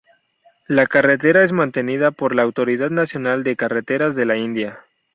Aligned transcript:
La 0.67 0.87
carretera 0.87 1.43
es 1.43 1.51
mantenida 1.51 2.09
por 2.09 2.33
la 2.33 2.41
Autoridad 2.41 2.89
Nacional 2.89 3.43
de 3.43 3.55
Carreteras 3.55 4.15
de 4.15 4.25
la 4.25 4.35
India. 4.35 4.79